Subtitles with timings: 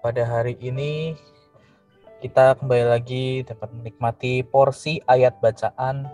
[0.00, 1.12] pada hari ini
[2.24, 6.08] kita kembali lagi dapat menikmati porsi ayat bacaan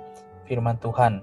[0.47, 1.23] firman Tuhan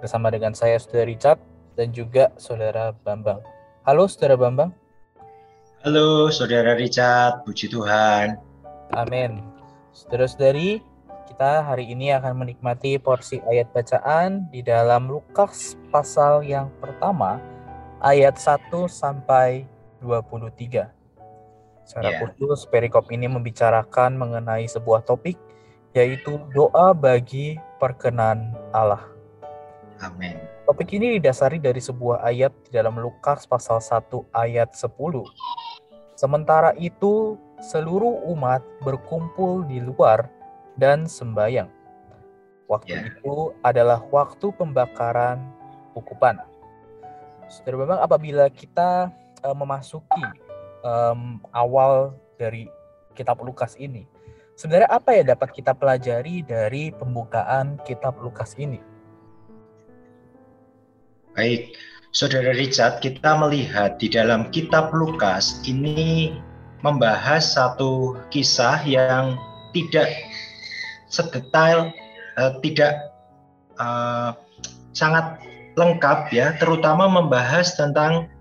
[0.00, 1.40] bersama dengan saya Saudara Richard
[1.72, 3.40] dan juga Saudara Bambang.
[3.88, 4.72] Halo Saudara Bambang.
[5.84, 8.40] Halo Saudara Richard, puji Tuhan.
[8.92, 9.40] Amin.
[9.96, 10.84] Saudara-saudari,
[11.32, 17.40] kita hari ini akan menikmati porsi ayat bacaan di dalam Lukas pasal yang pertama
[18.04, 19.64] ayat 1 sampai
[20.04, 20.95] 23.
[21.86, 22.20] Secara yeah.
[22.26, 25.38] khusus, perikop ini membicarakan mengenai sebuah topik,
[25.94, 29.06] yaitu doa bagi perkenan Allah.
[30.02, 30.34] Amin.
[30.66, 34.90] Topik ini didasari dari sebuah ayat di dalam Lukas pasal 1 ayat 10.
[36.18, 40.26] Sementara itu, seluruh umat berkumpul di luar
[40.74, 41.70] dan sembayang.
[42.66, 43.06] Waktu yeah.
[43.14, 45.38] itu adalah waktu pembakaran
[45.94, 46.42] hukuman.
[47.46, 49.14] Saudara memang apabila kita
[49.46, 50.18] uh, memasuki
[50.86, 52.70] um, awal dari
[53.18, 54.06] kitab Lukas ini.
[54.56, 58.80] Sebenarnya apa ya dapat kita pelajari dari pembukaan kitab Lukas ini?
[61.36, 61.76] Baik,
[62.16, 66.32] Saudara Richard, kita melihat di dalam kitab Lukas ini
[66.80, 69.36] membahas satu kisah yang
[69.76, 70.08] tidak
[71.12, 71.92] sedetail,
[72.40, 73.12] uh, tidak
[73.76, 74.32] uh,
[74.96, 75.36] sangat
[75.76, 78.32] lengkap ya, terutama membahas tentang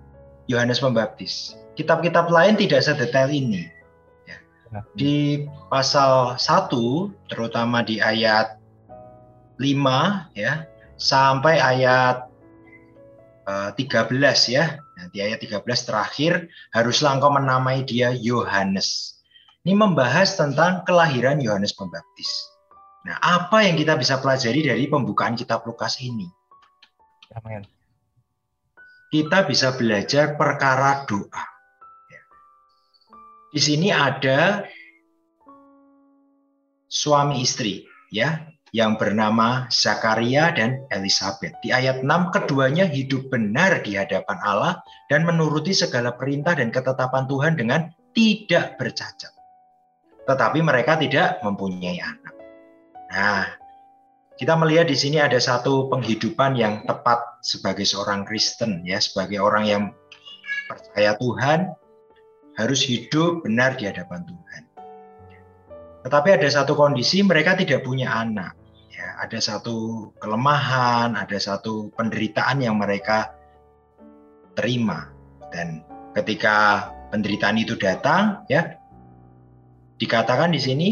[0.48, 3.68] Yohanes Pembaptis kitab-kitab lain tidak sedetail ini.
[4.26, 4.38] Ya.
[4.72, 4.80] ya.
[4.95, 5.16] Di
[5.67, 8.58] pasal 1, terutama di ayat
[9.60, 12.27] 5 ya, sampai ayat
[13.48, 14.80] uh, eh, 13 ya.
[14.95, 19.20] Nah, di ayat 13 terakhir, haruslah engkau menamai dia Yohanes.
[19.66, 22.30] Ini membahas tentang kelahiran Yohanes Pembaptis.
[23.05, 26.26] Nah, apa yang kita bisa pelajari dari pembukaan kitab Lukas ini?
[27.38, 27.66] Amin.
[29.14, 31.55] Kita bisa belajar perkara doa.
[33.55, 34.67] Di sini ada
[36.92, 41.55] suami istri ya yang bernama Zakaria dan Elizabeth.
[41.64, 47.23] Di ayat 6 keduanya hidup benar di hadapan Allah dan menuruti segala perintah dan ketetapan
[47.32, 49.32] Tuhan dengan tidak bercacat.
[50.27, 52.36] Tetapi mereka tidak mempunyai anak.
[53.16, 53.48] Nah,
[54.36, 59.64] kita melihat di sini ada satu penghidupan yang tepat sebagai seorang Kristen ya, sebagai orang
[59.64, 59.83] yang
[60.67, 61.72] percaya Tuhan,
[62.55, 64.64] harus hidup benar di hadapan Tuhan.
[66.05, 68.54] Tetapi ada satu kondisi mereka tidak punya anak.
[68.93, 73.36] Ya, ada satu kelemahan, ada satu penderitaan yang mereka
[74.55, 75.11] terima.
[75.52, 75.83] Dan
[76.16, 78.80] ketika penderitaan itu datang, ya
[79.99, 80.87] dikatakan di sini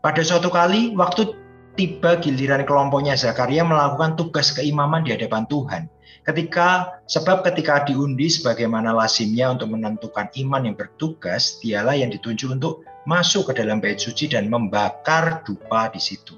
[0.00, 1.36] pada suatu kali waktu
[1.78, 5.82] tiba giliran kelompoknya Zakaria melakukan tugas keimaman di hadapan Tuhan.
[6.28, 12.84] Ketika sebab ketika diundi sebagaimana lazimnya untuk menentukan iman yang bertugas, dialah yang ditunjuk untuk
[13.08, 16.36] masuk ke dalam bait suci dan membakar dupa di situ.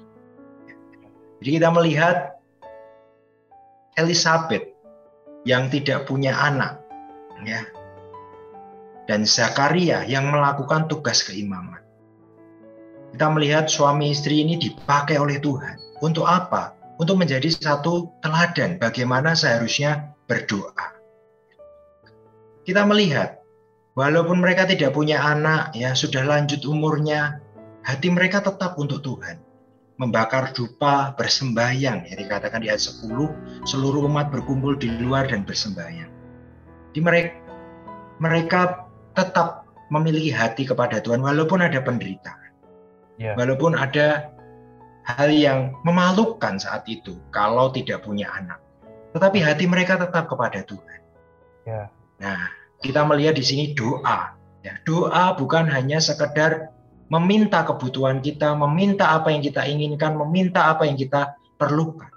[1.43, 2.39] Jadi kita melihat
[3.99, 4.71] Elizabeth
[5.43, 6.79] yang tidak punya anak,
[7.43, 7.67] ya,
[9.11, 11.83] dan Zakaria yang melakukan tugas keimaman.
[13.11, 15.99] Kita melihat suami istri ini dipakai oleh Tuhan.
[15.99, 16.79] Untuk apa?
[17.01, 21.01] Untuk menjadi satu teladan bagaimana seharusnya berdoa.
[22.61, 23.41] Kita melihat
[23.97, 27.41] walaupun mereka tidak punya anak, ya sudah lanjut umurnya,
[27.81, 29.41] hati mereka tetap untuk Tuhan.
[29.97, 36.09] Membakar dupa, bersembahyang, ya dikatakan di ayat 10, seluruh umat berkumpul di luar dan bersembahyang.
[36.93, 37.33] Di mereka,
[38.21, 38.61] mereka
[39.17, 42.49] tetap memiliki hati kepada Tuhan walaupun ada penderitaan.
[43.17, 43.33] Yeah.
[43.37, 44.33] Walaupun ada
[45.17, 48.59] hal yang memalukan saat itu kalau tidak punya anak.
[49.11, 50.99] Tetapi hati mereka tetap kepada Tuhan.
[51.67, 51.87] Yeah.
[52.21, 52.47] Nah,
[52.79, 54.35] kita melihat di sini doa.
[54.61, 56.69] Ya, doa bukan hanya sekedar
[57.11, 62.07] meminta kebutuhan kita, meminta apa yang kita inginkan, meminta apa yang kita perlukan.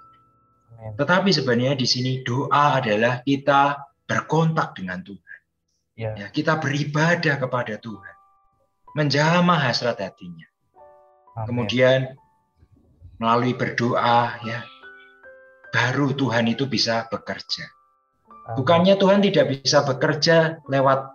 [0.93, 5.39] Tetapi sebenarnya di sini doa adalah kita berkontak dengan Tuhan.
[5.97, 6.13] Yeah.
[6.15, 8.15] Ya, kita beribadah kepada Tuhan.
[8.93, 10.45] Menjamah hasrat hatinya.
[11.35, 11.47] Amin.
[11.49, 11.99] Kemudian
[13.19, 14.59] melalui berdoa ya
[15.75, 17.67] baru Tuhan itu bisa bekerja.
[18.55, 21.11] Bukannya Tuhan tidak bisa bekerja lewat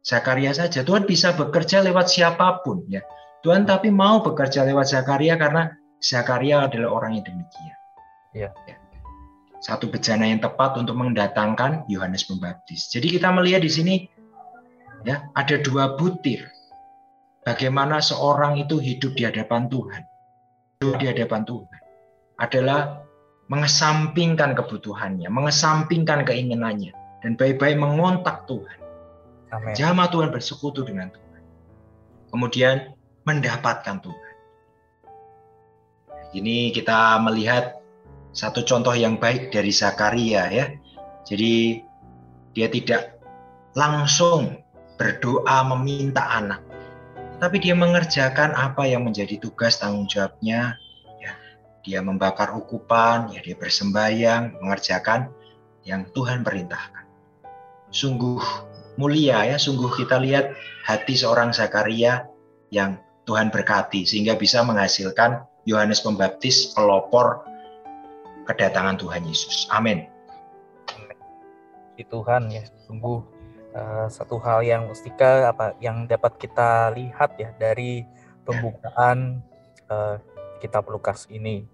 [0.00, 0.80] Zakaria saja.
[0.80, 3.04] Tuhan bisa bekerja lewat siapa pun ya.
[3.44, 5.68] Tuhan tapi mau bekerja lewat Zakaria karena
[6.00, 7.76] Zakaria adalah orang yang demikian.
[8.32, 8.48] Ya.
[8.64, 8.76] ya.
[9.60, 12.88] Satu bejana yang tepat untuk mendatangkan Yohanes Pembaptis.
[12.88, 13.94] Jadi kita melihat di sini
[15.04, 16.46] ya ada dua butir.
[17.44, 20.02] Bagaimana seorang itu hidup di hadapan Tuhan.
[20.78, 21.78] Hidup di hadapan Tuhan
[22.38, 23.02] adalah
[23.50, 28.78] mengesampingkan kebutuhannya, mengesampingkan keinginannya, dan baik-baik mengontak Tuhan.
[29.50, 29.74] Amen.
[29.74, 31.42] Jama Tuhan bersekutu dengan Tuhan.
[32.30, 32.94] Kemudian
[33.26, 34.34] mendapatkan Tuhan.
[36.38, 37.82] Ini kita melihat
[38.30, 40.70] satu contoh yang baik dari Zakaria ya.
[41.26, 41.82] Jadi
[42.54, 43.18] dia tidak
[43.74, 44.62] langsung
[44.94, 46.67] berdoa meminta anak.
[47.38, 50.78] Tapi dia mengerjakan apa yang menjadi tugas tanggung jawabnya
[51.88, 55.32] dia membakar ukupan, ya dia bersembayang, mengerjakan
[55.88, 57.08] yang Tuhan perintahkan.
[57.88, 58.44] Sungguh
[59.00, 60.52] mulia ya, sungguh kita lihat
[60.84, 62.28] hati seorang Zakaria
[62.68, 67.40] yang Tuhan berkati sehingga bisa menghasilkan Yohanes Pembaptis pelopor
[68.44, 69.64] kedatangan Tuhan Yesus.
[69.72, 70.04] Amin.
[71.98, 73.24] Tuhan ya, sungguh
[73.74, 78.04] uh, satu hal yang mustika apa yang dapat kita lihat ya dari
[78.44, 79.42] pembukaan
[79.92, 80.16] uh,
[80.62, 81.68] kitab Lukas ini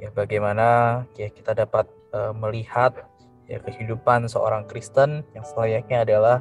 [0.00, 3.06] ya bagaimana ya kita dapat uh, melihat
[3.44, 6.36] ya kehidupan seorang Kristen yang selayaknya adalah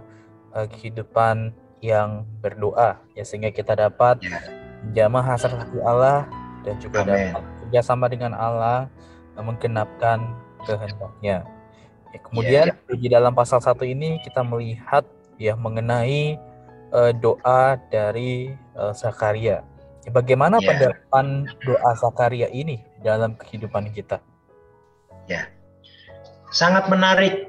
[0.55, 1.51] uh, kehidupan
[1.83, 4.39] yang berdoa ya sehingga kita dapat ya.
[4.88, 6.23] menjamah hasrat hati Allah
[6.63, 7.35] dan juga Amen.
[7.35, 8.88] dapat kerjasama dengan Allah
[9.35, 10.21] menggenapkan
[10.63, 11.44] kehendaknya.
[12.13, 12.95] Ya, kemudian ya, ya.
[12.95, 15.01] di dalam pasal satu ini kita melihat
[15.42, 16.38] ya mengenai
[16.94, 19.65] uh, doa dari uh, Zakaria
[20.12, 20.92] Bagaimana yeah.
[20.92, 24.19] pendapat doa Zakaria ini dalam kehidupan kita?
[25.31, 25.48] Ya,
[26.51, 27.48] sangat menarik,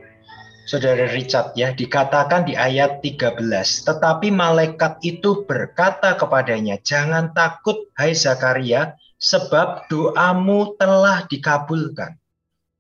[0.70, 1.75] Saudara Richard ya.
[1.75, 3.43] Dikatakan di ayat 13,
[3.90, 12.14] tetapi malaikat itu berkata kepadanya, jangan takut, hai Zakaria, sebab doamu telah dikabulkan.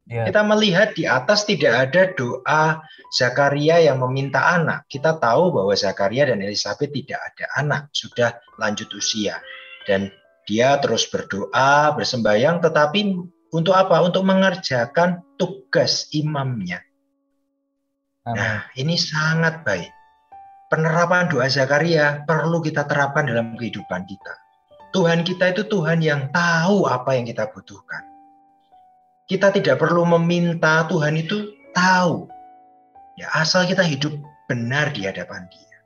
[0.04, 0.28] Ya.
[0.28, 4.84] Kita melihat di atas tidak ada doa Zakaria yang meminta anak.
[4.84, 9.40] Kita tahu bahwa Zakaria dan Elizabeth tidak ada anak, sudah lanjut usia
[9.88, 10.12] dan
[10.44, 13.16] dia terus berdoa, bersembayang, tetapi
[13.54, 14.04] untuk apa?
[14.04, 16.84] Untuk mengerjakan tugas imamnya.
[18.28, 18.36] Amin.
[18.36, 19.88] Nah, ini sangat baik.
[20.68, 24.34] Penerapan doa Zakaria perlu kita terapkan dalam kehidupan kita.
[24.92, 28.13] Tuhan kita itu Tuhan yang tahu apa yang kita butuhkan.
[29.24, 32.28] Kita tidak perlu meminta, Tuhan itu tahu.
[33.16, 34.12] Ya, asal kita hidup
[34.52, 35.78] benar di hadapan Dia.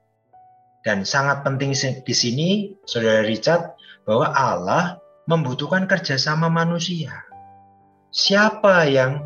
[0.82, 1.70] Dan sangat penting
[2.02, 4.98] di sini, Saudara Richard, bahwa Allah
[5.30, 7.14] membutuhkan kerjasama manusia.
[8.10, 9.22] Siapa yang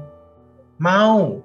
[0.77, 1.41] mau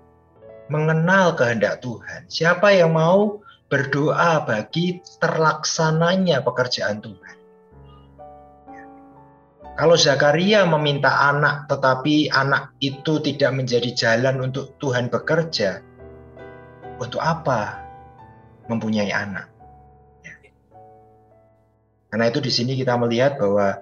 [0.67, 2.27] mengenal kehendak Tuhan?
[2.27, 3.39] Siapa yang mau
[3.71, 7.35] berdoa bagi terlaksananya pekerjaan Tuhan?
[9.77, 15.85] Kalau Zakaria meminta anak, tetapi anak itu tidak menjadi jalan untuk Tuhan bekerja,
[16.97, 17.85] untuk apa
[18.65, 19.53] mempunyai anak?
[22.09, 23.77] Karena itu di sini kita melihat bahwa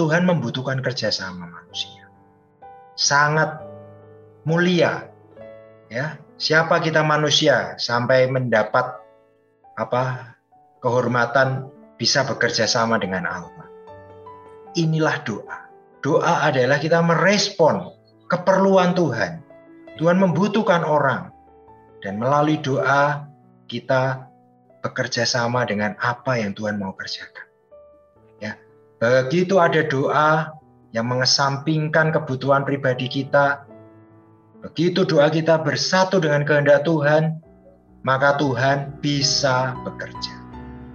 [0.00, 2.08] Tuhan membutuhkan kerjasama manusia.
[2.96, 3.60] Sangat
[4.48, 5.12] mulia.
[5.92, 8.96] Ya, siapa kita manusia sampai mendapat
[9.76, 10.32] apa
[10.80, 11.68] kehormatan
[12.00, 13.67] bisa bekerja sama dengan Allah.
[14.78, 15.58] Inilah doa.
[15.98, 17.90] Doa adalah kita merespon
[18.30, 19.42] keperluan Tuhan.
[19.98, 21.34] Tuhan membutuhkan orang
[22.06, 23.26] dan melalui doa
[23.66, 24.30] kita
[24.86, 27.48] bekerja sama dengan apa yang Tuhan mau kerjakan.
[28.98, 30.58] Begitu ada doa
[30.90, 33.62] yang mengesampingkan kebutuhan pribadi kita,
[34.58, 37.38] begitu doa kita bersatu dengan kehendak Tuhan,
[38.02, 40.34] maka Tuhan bisa bekerja.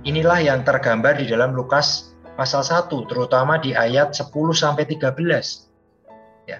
[0.03, 5.69] Inilah yang tergambar di dalam Lukas pasal 1, terutama di ayat 10 sampai 13.
[6.49, 6.59] Ya.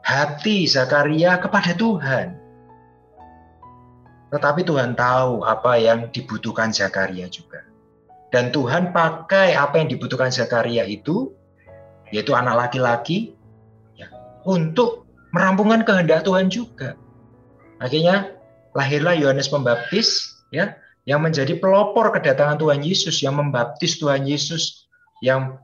[0.00, 2.40] Hati Zakaria kepada Tuhan.
[4.34, 7.62] Tetapi Tuhan tahu apa yang dibutuhkan Zakaria juga.
[8.34, 11.30] Dan Tuhan pakai apa yang dibutuhkan Zakaria itu,
[12.10, 13.38] yaitu anak laki-laki,
[13.94, 14.10] ya,
[14.42, 16.98] untuk merampungkan kehendak Tuhan juga.
[17.78, 18.34] Akhirnya
[18.74, 20.74] lahirlah Yohanes Pembaptis, ya,
[21.06, 24.83] yang menjadi pelopor kedatangan Tuhan Yesus, yang membaptis Tuhan Yesus,
[25.24, 25.56] yang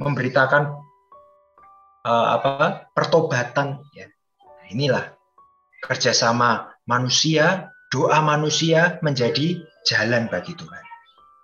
[0.00, 0.80] memberitakan
[2.08, 3.84] uh, apa pertobatan.
[3.92, 4.08] Ya.
[4.40, 5.04] Nah, inilah
[5.84, 10.84] kerjasama manusia, doa manusia menjadi jalan bagi Tuhan.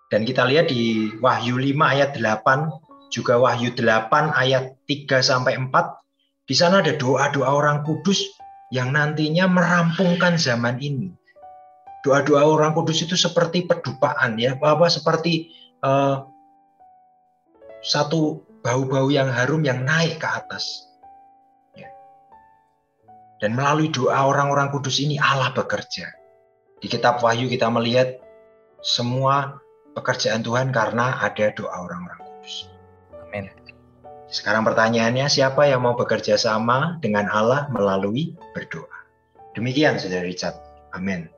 [0.08, 6.48] Dan kita lihat di Wahyu 5 ayat 8, juga Wahyu 8 ayat 3 sampai 4,
[6.48, 8.20] di sana ada doa-doa orang kudus
[8.72, 11.12] yang nantinya merampungkan zaman ini.
[12.04, 15.48] doa-doa orang kudus itu seperti pedupaan ya, apa seperti
[15.80, 16.20] uh,
[17.84, 20.88] satu bau-bau yang harum yang naik ke atas.
[21.76, 21.92] Ya.
[23.44, 26.08] Dan melalui doa orang-orang kudus ini Allah bekerja.
[26.80, 28.16] Di kitab Wahyu kita melihat
[28.80, 29.60] semua
[29.92, 32.72] pekerjaan Tuhan karena ada doa orang-orang kudus.
[33.28, 33.52] Amin.
[34.32, 38.90] Sekarang pertanyaannya, siapa yang mau bekerja sama dengan Allah melalui berdoa?
[39.54, 40.58] Demikian, Saudara Richard.
[40.90, 41.30] Amin.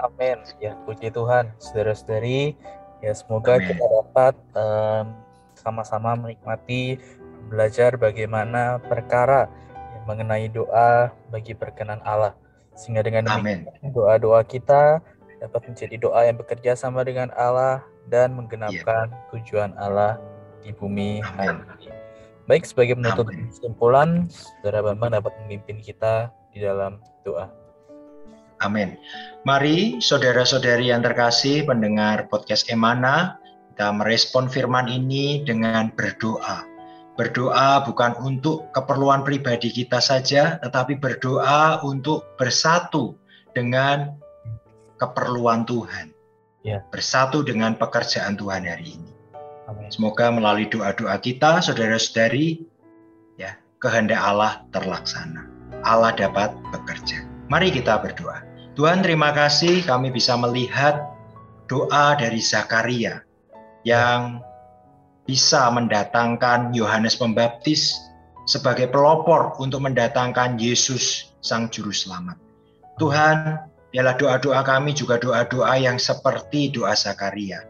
[0.00, 0.40] Amin.
[0.58, 2.56] Ya, puji Tuhan, saudara-saudari.
[3.00, 3.72] Ya, semoga Amen.
[3.72, 5.04] kita dapat um,
[5.56, 7.00] sama-sama menikmati
[7.48, 9.48] belajar bagaimana perkara
[9.96, 12.36] yang mengenai doa bagi perkenan Allah.
[12.76, 13.28] Sehingga dengan
[13.92, 15.00] doa-doa kita
[15.40, 17.80] dapat menjadi doa yang bekerja sama dengan Allah
[18.12, 19.28] dan menggenapkan yeah.
[19.32, 20.20] tujuan Allah
[20.60, 21.92] di bumi hari ini.
[22.44, 24.26] Baik, sebagai penutup kesimpulan,
[24.60, 27.59] Saudara Bambang dapat memimpin kita di dalam doa.
[28.60, 29.00] Amin.
[29.48, 33.40] Mari saudara-saudari yang terkasih pendengar podcast Emana,
[33.72, 36.68] kita merespon firman ini dengan berdoa.
[37.16, 43.16] Berdoa bukan untuk keperluan pribadi kita saja, tetapi berdoa untuk bersatu
[43.56, 44.12] dengan
[45.00, 46.12] keperluan Tuhan.
[46.60, 46.84] Ya.
[46.92, 49.12] Bersatu dengan pekerjaan Tuhan hari ini.
[49.72, 49.88] Amin.
[49.88, 52.60] Semoga melalui doa-doa kita, saudara-saudari,
[53.40, 55.48] ya, kehendak Allah terlaksana.
[55.80, 57.24] Allah dapat bekerja.
[57.48, 58.49] Mari kita berdoa.
[58.78, 61.10] Tuhan terima kasih kami bisa melihat
[61.66, 63.26] doa dari Zakaria
[63.82, 64.38] yang
[65.26, 67.98] bisa mendatangkan Yohanes Pembaptis
[68.46, 72.38] sebagai pelopor untuk mendatangkan Yesus Sang Juru Selamat.
[73.02, 73.58] Tuhan,
[73.90, 77.66] biarlah doa-doa kami juga doa-doa yang seperti doa Zakaria.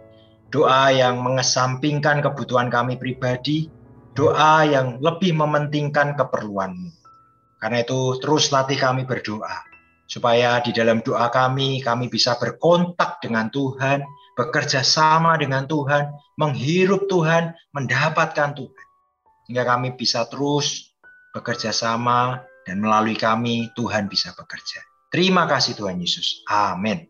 [0.53, 3.73] Doa yang mengesampingkan kebutuhan kami pribadi,
[4.13, 6.93] doa yang lebih mementingkan keperluanmu.
[7.57, 9.70] Karena itu terus latih kami berdoa
[10.11, 14.03] supaya di dalam doa kami, kami bisa berkontak dengan Tuhan,
[14.35, 18.87] bekerja sama dengan Tuhan, menghirup Tuhan, mendapatkan Tuhan.
[19.47, 20.99] Sehingga kami bisa terus
[21.31, 24.83] bekerja sama dan melalui kami Tuhan bisa bekerja.
[25.15, 26.43] Terima kasih Tuhan Yesus.
[26.51, 27.07] Amin.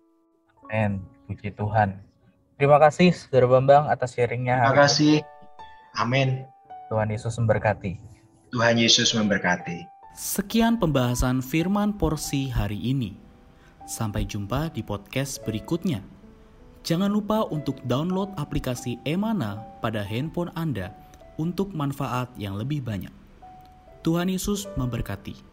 [0.69, 1.00] Amin.
[1.25, 2.00] Puji Tuhan.
[2.61, 4.61] Terima kasih Saudara Bambang atas sharingnya.
[4.61, 5.14] Terima kasih.
[5.97, 6.45] Amin.
[6.92, 7.97] Tuhan Yesus memberkati.
[8.52, 10.00] Tuhan Yesus memberkati.
[10.11, 13.14] Sekian pembahasan firman porsi hari ini.
[13.87, 16.02] Sampai jumpa di podcast berikutnya.
[16.83, 20.90] Jangan lupa untuk download aplikasi Emana pada handphone Anda
[21.38, 23.12] untuk manfaat yang lebih banyak.
[24.02, 25.50] Tuhan Yesus memberkati.